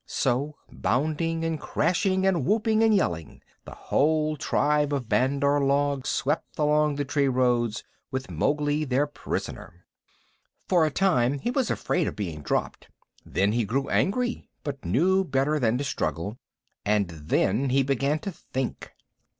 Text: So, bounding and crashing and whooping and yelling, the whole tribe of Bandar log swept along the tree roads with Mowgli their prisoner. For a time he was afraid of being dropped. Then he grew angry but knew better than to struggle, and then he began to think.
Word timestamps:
So, 0.07 0.55
bounding 0.71 1.45
and 1.45 1.59
crashing 1.59 2.25
and 2.25 2.43
whooping 2.43 2.81
and 2.81 2.91
yelling, 2.91 3.43
the 3.65 3.75
whole 3.75 4.35
tribe 4.35 4.91
of 4.93 5.07
Bandar 5.07 5.63
log 5.63 6.07
swept 6.07 6.57
along 6.57 6.95
the 6.95 7.05
tree 7.05 7.27
roads 7.27 7.83
with 8.09 8.31
Mowgli 8.31 8.83
their 8.83 9.05
prisoner. 9.05 9.85
For 10.67 10.87
a 10.87 10.89
time 10.89 11.37
he 11.37 11.51
was 11.51 11.69
afraid 11.69 12.07
of 12.07 12.15
being 12.15 12.41
dropped. 12.41 12.89
Then 13.23 13.51
he 13.51 13.63
grew 13.63 13.89
angry 13.89 14.47
but 14.63 14.83
knew 14.83 15.23
better 15.23 15.59
than 15.59 15.77
to 15.77 15.83
struggle, 15.83 16.39
and 16.83 17.07
then 17.11 17.69
he 17.69 17.83
began 17.83 18.17
to 18.21 18.31
think. 18.31 18.93